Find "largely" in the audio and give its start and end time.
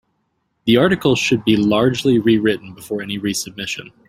1.55-2.17